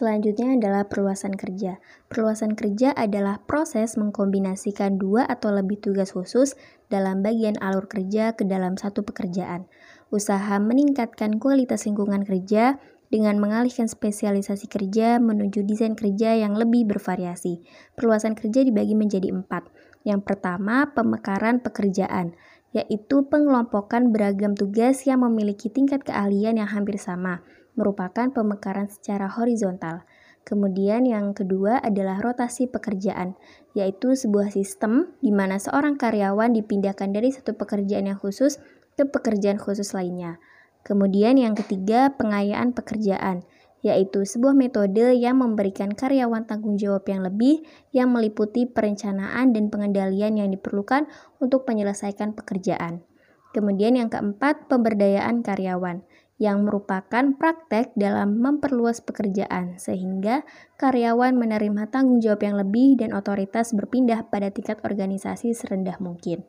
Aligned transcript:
Selanjutnya 0.00 0.56
adalah 0.56 0.88
perluasan 0.88 1.36
kerja. 1.36 1.76
Perluasan 2.08 2.56
kerja 2.56 2.96
adalah 2.96 3.44
proses 3.44 4.00
mengkombinasikan 4.00 4.96
dua 4.96 5.28
atau 5.28 5.52
lebih 5.52 5.76
tugas 5.76 6.16
khusus 6.16 6.56
dalam 6.88 7.20
bagian 7.20 7.60
alur 7.60 7.84
kerja 7.84 8.32
ke 8.32 8.48
dalam 8.48 8.80
satu 8.80 9.04
pekerjaan. 9.04 9.68
Usaha 10.08 10.56
meningkatkan 10.56 11.36
kualitas 11.36 11.84
lingkungan 11.84 12.24
kerja 12.24 12.80
dengan 13.12 13.44
mengalihkan 13.44 13.92
spesialisasi 13.92 14.72
kerja 14.72 15.20
menuju 15.20 15.68
desain 15.68 15.92
kerja 15.92 16.32
yang 16.32 16.56
lebih 16.56 16.88
bervariasi. 16.88 17.60
Perluasan 17.92 18.32
kerja 18.32 18.64
dibagi 18.64 18.96
menjadi 18.96 19.28
empat. 19.28 19.68
Yang 20.08 20.24
pertama, 20.24 20.96
pemekaran 20.96 21.60
pekerjaan, 21.60 22.32
yaitu 22.72 23.28
pengelompokan 23.28 24.16
beragam 24.16 24.56
tugas 24.56 25.04
yang 25.04 25.20
memiliki 25.28 25.68
tingkat 25.68 26.08
keahlian 26.08 26.56
yang 26.56 26.72
hampir 26.72 26.96
sama 26.96 27.44
merupakan 27.80 28.28
pemekaran 28.28 28.92
secara 28.92 29.32
horizontal. 29.32 30.04
Kemudian 30.44 31.08
yang 31.08 31.32
kedua 31.32 31.80
adalah 31.80 32.20
rotasi 32.20 32.68
pekerjaan, 32.68 33.40
yaitu 33.72 34.12
sebuah 34.12 34.52
sistem 34.52 35.16
di 35.24 35.32
mana 35.32 35.56
seorang 35.56 35.96
karyawan 35.96 36.52
dipindahkan 36.52 37.08
dari 37.08 37.32
satu 37.32 37.56
pekerjaan 37.56 38.12
yang 38.12 38.20
khusus 38.20 38.60
ke 39.00 39.08
pekerjaan 39.08 39.56
khusus 39.56 39.96
lainnya. 39.96 40.36
Kemudian 40.84 41.36
yang 41.36 41.52
ketiga, 41.56 42.12
pengayaan 42.16 42.72
pekerjaan, 42.72 43.44
yaitu 43.80 44.24
sebuah 44.28 44.52
metode 44.52 45.16
yang 45.16 45.40
memberikan 45.40 45.92
karyawan 45.92 46.44
tanggung 46.44 46.76
jawab 46.76 47.04
yang 47.08 47.24
lebih 47.24 47.64
yang 47.96 48.12
meliputi 48.12 48.68
perencanaan 48.68 49.56
dan 49.56 49.72
pengendalian 49.72 50.36
yang 50.36 50.48
diperlukan 50.52 51.08
untuk 51.40 51.64
menyelesaikan 51.64 52.36
pekerjaan. 52.36 53.04
Kemudian 53.50 53.98
yang 53.98 54.06
keempat, 54.12 54.70
pemberdayaan 54.70 55.42
karyawan, 55.42 56.06
yang 56.40 56.64
merupakan 56.64 57.36
praktek 57.36 57.92
dalam 57.92 58.40
memperluas 58.40 59.04
pekerjaan, 59.04 59.76
sehingga 59.76 60.48
karyawan 60.80 61.36
menerima 61.36 61.92
tanggung 61.92 62.24
jawab 62.24 62.40
yang 62.40 62.56
lebih 62.56 62.96
dan 62.96 63.12
otoritas 63.12 63.76
berpindah 63.76 64.24
pada 64.32 64.48
tingkat 64.48 64.80
organisasi 64.80 65.52
serendah 65.52 66.00
mungkin. 66.00 66.48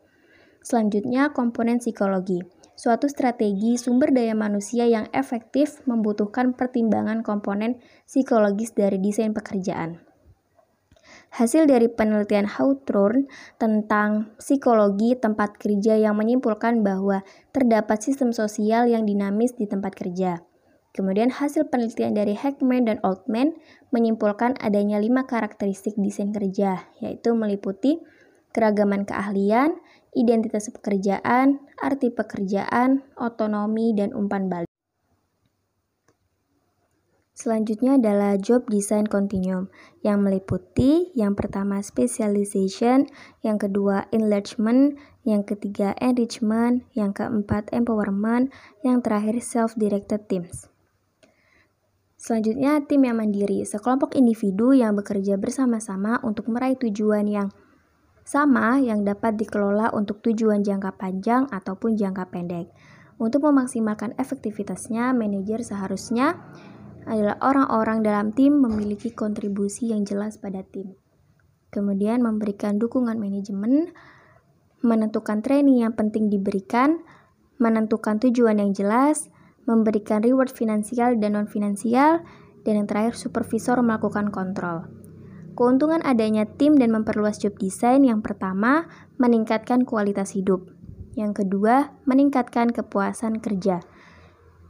Selanjutnya, 0.64 1.36
komponen 1.36 1.84
psikologi. 1.84 2.40
Suatu 2.80 3.12
strategi 3.12 3.76
sumber 3.76 4.16
daya 4.16 4.34
manusia 4.34 4.88
yang 4.88 5.12
efektif 5.12 5.84
membutuhkan 5.86 6.56
pertimbangan 6.56 7.22
komponen 7.22 7.78
psikologis 8.08 8.72
dari 8.74 8.98
desain 8.98 9.36
pekerjaan. 9.36 10.11
Hasil 11.32 11.68
dari 11.68 11.88
penelitian 11.88 12.48
Hawthorne 12.48 13.28
tentang 13.56 14.36
psikologi 14.42 15.16
tempat 15.16 15.56
kerja 15.56 15.96
yang 15.96 16.20
menyimpulkan 16.20 16.84
bahwa 16.84 17.24
terdapat 17.56 18.04
sistem 18.04 18.36
sosial 18.36 18.88
yang 18.88 19.08
dinamis 19.08 19.56
di 19.56 19.70
tempat 19.70 19.96
kerja. 19.96 20.44
Kemudian 20.92 21.32
hasil 21.32 21.72
penelitian 21.72 22.12
dari 22.12 22.36
Heckman 22.36 22.84
dan 22.84 23.00
Altman 23.00 23.56
menyimpulkan 23.96 24.60
adanya 24.60 25.00
lima 25.00 25.24
karakteristik 25.24 25.96
desain 25.96 26.36
kerja, 26.36 26.84
yaitu 27.00 27.32
meliputi 27.32 28.04
keragaman 28.52 29.08
keahlian, 29.08 29.80
identitas 30.12 30.68
pekerjaan, 30.68 31.64
arti 31.80 32.12
pekerjaan, 32.12 33.08
otonomi, 33.16 33.96
dan 33.96 34.12
umpan 34.12 34.52
balik. 34.52 34.71
Selanjutnya 37.42 37.98
adalah 37.98 38.38
job 38.38 38.70
design 38.70 39.10
continuum 39.10 39.66
yang 40.06 40.22
meliputi 40.22 41.10
yang 41.18 41.34
pertama 41.34 41.82
specialization, 41.82 43.10
yang 43.42 43.58
kedua 43.58 44.06
enlargement, 44.14 44.94
yang 45.26 45.42
ketiga 45.42 45.98
enrichment, 45.98 46.86
yang 46.94 47.18
keempat 47.18 47.74
empowerment, 47.74 48.54
yang 48.86 49.02
terakhir 49.02 49.42
self-directed 49.42 50.30
teams. 50.30 50.70
Selanjutnya, 52.14 52.86
tim 52.86 53.10
yang 53.10 53.18
mandiri, 53.18 53.66
sekelompok 53.66 54.14
individu 54.14 54.78
yang 54.78 54.94
bekerja 54.94 55.42
bersama-sama 55.42 56.22
untuk 56.22 56.46
meraih 56.46 56.78
tujuan 56.78 57.26
yang 57.26 57.50
sama 58.22 58.78
yang 58.78 59.02
dapat 59.02 59.34
dikelola 59.42 59.90
untuk 59.98 60.22
tujuan 60.22 60.62
jangka 60.62 60.94
panjang 60.94 61.50
ataupun 61.50 61.98
jangka 61.98 62.30
pendek. 62.30 62.70
Untuk 63.18 63.50
memaksimalkan 63.50 64.14
efektivitasnya, 64.22 65.10
manajer 65.18 65.66
seharusnya 65.66 66.38
adalah 67.08 67.38
orang-orang 67.42 68.06
dalam 68.06 68.28
tim 68.34 68.62
memiliki 68.62 69.14
kontribusi 69.14 69.92
yang 69.94 70.06
jelas 70.06 70.38
pada 70.38 70.62
tim. 70.62 70.98
Kemudian 71.72 72.20
memberikan 72.20 72.78
dukungan 72.78 73.16
manajemen, 73.16 73.96
menentukan 74.84 75.40
training 75.40 75.88
yang 75.88 75.94
penting 75.96 76.28
diberikan, 76.28 77.00
menentukan 77.62 78.20
tujuan 78.20 78.60
yang 78.60 78.76
jelas, 78.76 79.32
memberikan 79.70 80.20
reward 80.26 80.52
finansial 80.52 81.16
dan 81.16 81.38
non-finansial, 81.38 82.26
dan 82.66 82.74
yang 82.76 82.88
terakhir 82.90 83.16
supervisor 83.18 83.80
melakukan 83.82 84.34
kontrol. 84.34 84.90
Keuntungan 85.54 86.02
adanya 86.02 86.48
tim 86.48 86.80
dan 86.80 86.90
memperluas 86.96 87.38
job 87.38 87.56
design 87.60 88.08
yang 88.08 88.24
pertama, 88.24 88.90
meningkatkan 89.22 89.84
kualitas 89.86 90.34
hidup. 90.34 90.72
Yang 91.14 91.44
kedua, 91.44 91.92
meningkatkan 92.08 92.72
kepuasan 92.72 93.44
kerja. 93.44 93.84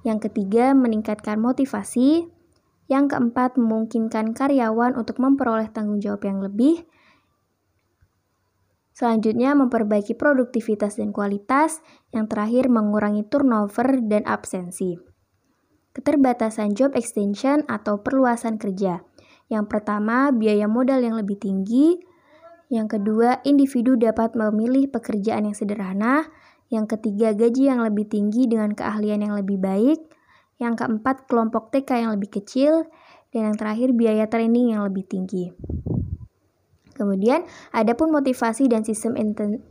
Yang 0.02 0.30
ketiga, 0.30 0.74
meningkatkan 0.74 1.38
motivasi. 1.38 2.26
Yang 2.90 3.06
keempat, 3.16 3.56
memungkinkan 3.56 4.34
karyawan 4.34 4.98
untuk 4.98 5.22
memperoleh 5.22 5.70
tanggung 5.70 6.02
jawab 6.02 6.26
yang 6.28 6.42
lebih. 6.42 6.84
Selanjutnya, 8.92 9.56
memperbaiki 9.56 10.14
produktivitas 10.14 11.00
dan 11.00 11.16
kualitas. 11.16 11.80
Yang 12.12 12.26
terakhir, 12.36 12.66
mengurangi 12.68 13.24
turnover 13.26 14.04
dan 14.04 14.28
absensi. 14.28 15.00
Keterbatasan 15.92 16.76
job 16.76 16.96
extension 16.96 17.64
atau 17.68 18.00
perluasan 18.00 18.60
kerja. 18.60 19.04
Yang 19.52 19.66
pertama, 19.68 20.32
biaya 20.32 20.68
modal 20.68 21.04
yang 21.04 21.20
lebih 21.20 21.36
tinggi. 21.36 22.00
Yang 22.72 23.00
kedua, 23.00 23.44
individu 23.44 24.00
dapat 24.00 24.32
memilih 24.32 24.88
pekerjaan 24.88 25.52
yang 25.52 25.56
sederhana. 25.56 26.32
Yang 26.72 26.98
ketiga, 26.98 27.36
gaji 27.36 27.68
yang 27.68 27.84
lebih 27.84 28.08
tinggi 28.08 28.48
dengan 28.48 28.72
keahlian 28.72 29.20
yang 29.28 29.36
lebih 29.36 29.60
baik. 29.60 30.00
Yang 30.56 30.80
keempat, 30.80 31.28
kelompok 31.28 31.68
TK 31.76 32.08
yang 32.08 32.12
lebih 32.16 32.40
kecil. 32.40 32.88
Dan 33.36 33.52
yang 33.52 33.58
terakhir, 33.60 33.92
biaya 33.92 34.32
training 34.32 34.72
yang 34.72 34.88
lebih 34.88 35.04
tinggi. 35.04 35.52
Kemudian, 36.96 37.44
ada 37.76 37.92
pun 37.98 38.14
motivasi 38.14 38.72
dan 38.72 38.88
sistem 38.88 39.18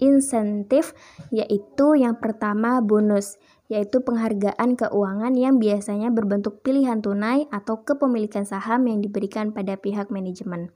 insentif, 0.03 0.93
yaitu 1.31 1.95
yang 1.95 2.19
pertama 2.19 2.83
bonus, 2.85 3.39
yaitu 3.71 4.03
penghargaan 4.03 4.75
keuangan 4.75 5.33
yang 5.39 5.63
biasanya 5.63 6.11
berbentuk 6.11 6.61
pilihan 6.67 6.99
tunai 6.99 7.47
atau 7.55 7.87
kepemilikan 7.87 8.43
saham 8.43 8.83
yang 8.91 8.99
diberikan 8.99 9.55
pada 9.55 9.79
pihak 9.79 10.11
manajemen. 10.11 10.75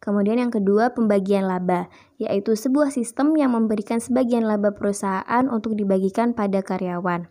Kemudian 0.00 0.40
yang 0.40 0.48
kedua, 0.48 0.96
pembagian 0.96 1.44
laba, 1.44 1.92
yaitu 2.16 2.56
sebuah 2.56 2.88
sistem 2.88 3.36
yang 3.36 3.52
memberikan 3.52 4.00
sebagian 4.00 4.48
laba 4.48 4.72
perusahaan 4.72 5.44
untuk 5.52 5.76
dibagikan 5.76 6.32
pada 6.32 6.64
karyawan. 6.64 7.28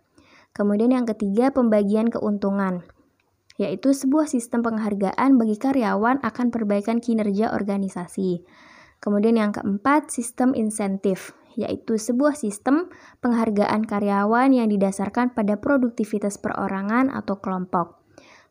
Kemudian 0.53 0.93
yang 0.93 1.09
ketiga, 1.09 1.49
pembagian 1.49 2.13
keuntungan, 2.13 2.85
yaitu 3.57 3.89
sebuah 3.91 4.29
sistem 4.29 4.61
penghargaan 4.61 5.41
bagi 5.41 5.57
karyawan 5.57 6.21
akan 6.21 6.47
perbaikan 6.53 7.01
kinerja 7.01 7.49
organisasi. 7.57 8.45
Kemudian 9.01 9.41
yang 9.41 9.49
keempat, 9.49 10.13
sistem 10.13 10.53
insentif, 10.53 11.33
yaitu 11.57 11.97
sebuah 11.99 12.37
sistem 12.37 12.87
penghargaan 13.19 13.83
karyawan 13.83 14.53
yang 14.53 14.71
didasarkan 14.71 15.33
pada 15.33 15.57
produktivitas 15.57 16.39
perorangan 16.39 17.09
atau 17.11 17.41
kelompok. 17.41 17.98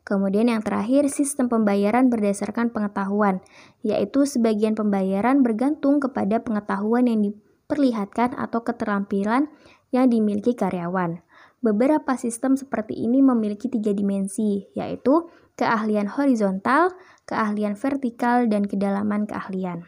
Kemudian 0.09 0.49
yang 0.49 0.65
terakhir, 0.65 1.05
sistem 1.13 1.53
pembayaran 1.53 2.09
berdasarkan 2.09 2.73
pengetahuan, 2.73 3.45
yaitu 3.85 4.25
sebagian 4.25 4.73
pembayaran 4.73 5.45
bergantung 5.45 6.01
kepada 6.01 6.41
pengetahuan 6.41 7.05
yang 7.05 7.21
diperlihatkan 7.21 8.33
atau 8.33 8.65
keterampilan 8.65 9.53
yang 9.93 10.09
dimiliki 10.09 10.57
karyawan. 10.57 11.21
Beberapa 11.61 12.17
sistem 12.17 12.57
seperti 12.57 12.97
ini 12.97 13.21
memiliki 13.21 13.69
tiga 13.69 13.93
dimensi, 13.93 14.65
yaitu 14.73 15.29
keahlian 15.53 16.09
horizontal, 16.09 16.89
keahlian 17.29 17.77
vertikal, 17.77 18.49
dan 18.49 18.65
kedalaman 18.65 19.29
keahlian. 19.29 19.85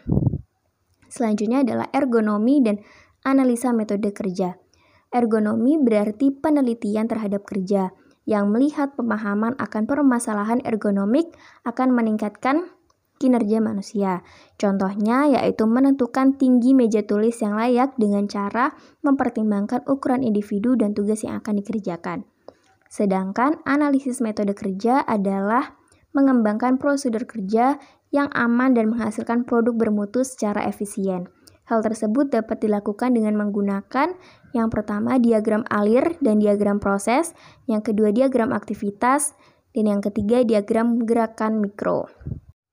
Selanjutnya 1.10 1.66
adalah 1.66 1.90
ergonomi 1.90 2.62
dan 2.62 2.78
analisa 3.26 3.74
metode 3.74 4.14
kerja. 4.14 4.62
Ergonomi 5.10 5.82
berarti 5.82 6.30
penelitian 6.30 7.10
terhadap 7.10 7.42
kerja, 7.42 7.90
yang 8.30 8.54
melihat 8.54 8.94
pemahaman 8.94 9.58
akan 9.58 9.90
permasalahan 9.90 10.62
ergonomik 10.62 11.34
akan 11.66 11.94
meningkatkan 11.94 12.70
kinerja 13.22 13.62
manusia. 13.62 14.26
Contohnya 14.58 15.30
yaitu 15.30 15.70
menentukan 15.70 16.42
tinggi 16.42 16.74
meja 16.74 17.06
tulis 17.06 17.38
yang 17.38 17.54
layak 17.54 17.94
dengan 18.02 18.26
cara 18.26 18.74
mempertimbangkan 19.06 19.86
ukuran 19.86 20.26
individu 20.26 20.74
dan 20.74 20.98
tugas 20.98 21.22
yang 21.22 21.38
akan 21.38 21.62
dikerjakan. 21.62 22.26
Sedangkan 22.90 23.62
analisis 23.64 24.20
metode 24.20 24.58
kerja 24.58 25.06
adalah 25.06 25.78
mengembangkan 26.12 26.76
prosedur 26.76 27.24
kerja 27.24 27.80
yang 28.12 28.28
aman 28.36 28.76
dan 28.76 28.92
menghasilkan 28.92 29.48
produk 29.48 29.72
bermutu 29.72 30.28
secara 30.28 30.68
efisien. 30.68 31.32
Hal 31.72 31.80
tersebut 31.80 32.28
dapat 32.36 32.60
dilakukan 32.60 33.16
dengan 33.16 33.40
menggunakan 33.40 34.12
yang 34.52 34.68
pertama 34.68 35.16
diagram 35.16 35.64
alir 35.72 36.20
dan 36.20 36.44
diagram 36.44 36.84
proses, 36.84 37.32
yang 37.64 37.80
kedua 37.80 38.12
diagram 38.12 38.52
aktivitas, 38.52 39.40
Dan 39.72 39.88
yang 39.88 40.04
ketiga, 40.04 40.44
diagram 40.44 41.00
gerakan 41.08 41.64
mikro. 41.64 42.12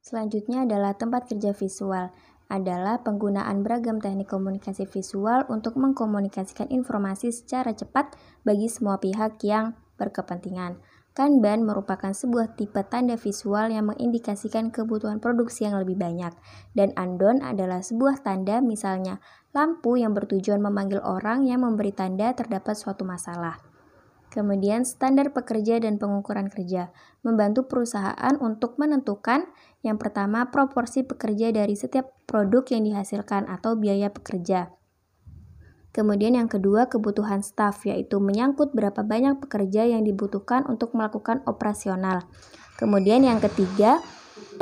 Selanjutnya 0.02 0.66
adalah 0.66 0.98
tempat 0.98 1.30
kerja 1.30 1.54
visual 1.54 2.10
adalah 2.48 3.04
penggunaan 3.04 3.60
beragam 3.60 4.00
teknik 4.00 4.26
komunikasi 4.26 4.88
visual 4.88 5.44
untuk 5.52 5.76
mengkomunikasikan 5.76 6.72
informasi 6.72 7.28
secara 7.30 7.76
cepat 7.76 8.16
bagi 8.42 8.66
semua 8.72 8.96
pihak 8.98 9.38
yang 9.44 9.76
berkepentingan. 10.00 10.80
Kanban 11.18 11.66
merupakan 11.66 12.14
sebuah 12.14 12.54
tipe 12.54 12.78
tanda 12.86 13.18
visual 13.18 13.74
yang 13.74 13.90
mengindikasikan 13.90 14.70
kebutuhan 14.70 15.18
produksi 15.18 15.66
yang 15.66 15.74
lebih 15.74 15.98
banyak, 15.98 16.30
dan 16.78 16.94
Andon 16.94 17.42
adalah 17.42 17.82
sebuah 17.82 18.22
tanda 18.22 18.62
misalnya 18.62 19.18
lampu 19.50 19.98
yang 19.98 20.14
bertujuan 20.14 20.62
memanggil 20.62 21.02
orang 21.02 21.42
yang 21.42 21.66
memberi 21.66 21.90
tanda 21.90 22.30
terdapat 22.38 22.78
suatu 22.78 23.02
masalah. 23.02 23.58
Kemudian 24.30 24.86
standar 24.86 25.34
pekerja 25.34 25.82
dan 25.82 25.98
pengukuran 25.98 26.46
kerja 26.54 26.94
membantu 27.26 27.66
perusahaan 27.66 28.38
untuk 28.38 28.78
menentukan 28.78 29.50
yang 29.82 29.98
pertama 29.98 30.54
proporsi 30.54 31.02
pekerja 31.02 31.50
dari 31.50 31.74
setiap 31.74 32.14
produk 32.30 32.62
yang 32.70 32.86
dihasilkan 32.86 33.50
atau 33.50 33.74
biaya 33.74 34.14
pekerja. 34.14 34.77
Kemudian 35.98 36.38
yang 36.38 36.46
kedua 36.46 36.86
kebutuhan 36.86 37.42
staf 37.42 37.82
yaitu 37.82 38.22
menyangkut 38.22 38.70
berapa 38.70 39.02
banyak 39.02 39.42
pekerja 39.42 39.82
yang 39.82 40.06
dibutuhkan 40.06 40.62
untuk 40.70 40.94
melakukan 40.94 41.42
operasional. 41.42 42.22
Kemudian 42.78 43.26
yang 43.26 43.42
ketiga 43.42 43.98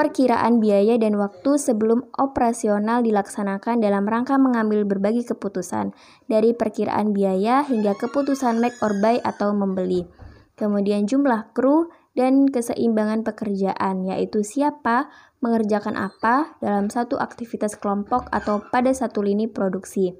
perkiraan 0.00 0.64
biaya 0.64 0.96
dan 0.96 1.20
waktu 1.20 1.60
sebelum 1.60 2.08
operasional 2.16 3.04
dilaksanakan 3.04 3.84
dalam 3.84 4.08
rangka 4.08 4.40
mengambil 4.40 4.88
berbagai 4.88 5.36
keputusan, 5.36 5.92
dari 6.24 6.56
perkiraan 6.56 7.12
biaya 7.12 7.60
hingga 7.68 7.92
keputusan 8.00 8.56
make 8.56 8.80
or 8.80 8.96
buy 9.04 9.20
atau 9.20 9.52
membeli. 9.52 10.08
Kemudian 10.56 11.04
jumlah 11.04 11.52
kru 11.52 11.92
dan 12.16 12.48
keseimbangan 12.48 13.28
pekerjaan, 13.28 14.08
yaitu 14.08 14.40
siapa 14.40 15.12
mengerjakan 15.44 16.00
apa 16.00 16.56
dalam 16.64 16.88
satu 16.88 17.20
aktivitas 17.20 17.76
kelompok 17.76 18.32
atau 18.32 18.64
pada 18.72 18.88
satu 18.88 19.20
lini 19.20 19.44
produksi. 19.52 20.16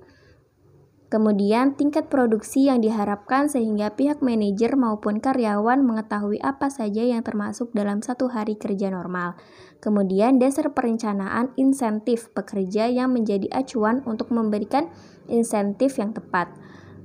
Kemudian, 1.07 1.79
tingkat 1.79 2.11
produksi 2.11 2.67
yang 2.67 2.83
diharapkan 2.83 3.47
sehingga 3.47 3.95
pihak 3.95 4.27
manajer 4.27 4.75
maupun 4.75 5.23
karyawan 5.23 5.87
mengetahui 5.87 6.43
apa 6.43 6.67
saja 6.67 7.07
yang 7.07 7.23
termasuk 7.23 7.71
dalam 7.71 8.03
satu 8.03 8.27
hari 8.27 8.59
kerja 8.59 8.91
normal. 8.91 9.39
Kemudian, 9.79 10.43
dasar 10.43 10.75
perencanaan 10.75 11.55
insentif 11.55 12.35
pekerja 12.35 12.91
yang 12.91 13.15
menjadi 13.15 13.47
acuan 13.55 14.03
untuk 14.03 14.35
memberikan 14.35 14.91
insentif 15.31 15.95
yang 16.03 16.11
tepat. 16.11 16.51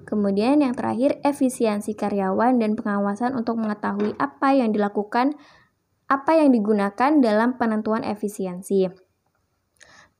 Kemudian, 0.09 0.65
yang 0.65 0.73
terakhir, 0.73 1.21
efisiensi 1.21 1.93
karyawan 1.93 2.57
dan 2.57 2.73
pengawasan 2.73 3.37
untuk 3.37 3.61
mengetahui 3.61 4.17
apa 4.17 4.57
yang 4.57 4.73
dilakukan, 4.73 5.37
apa 6.09 6.41
yang 6.41 6.49
digunakan 6.49 7.21
dalam 7.21 7.53
penentuan 7.61 8.01
efisiensi. 8.01 9.10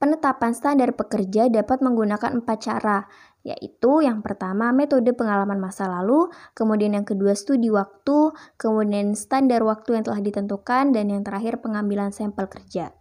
Penetapan 0.02 0.58
standar 0.58 0.98
pekerja 0.98 1.46
dapat 1.46 1.86
menggunakan 1.86 2.42
empat 2.42 2.58
cara, 2.58 3.06
yaitu 3.46 4.02
yang 4.02 4.26
pertama 4.26 4.74
metode 4.74 5.14
pengalaman 5.14 5.62
masa 5.62 5.86
lalu, 5.86 6.34
kemudian 6.58 6.98
yang 6.98 7.06
kedua 7.06 7.38
studi 7.38 7.70
waktu, 7.70 8.34
kemudian 8.58 9.14
standar 9.14 9.62
waktu 9.62 10.02
yang 10.02 10.04
telah 10.10 10.26
ditentukan, 10.26 10.90
dan 10.90 11.06
yang 11.06 11.22
terakhir 11.22 11.62
pengambilan 11.62 12.10
sampel 12.10 12.50
kerja. 12.50 12.98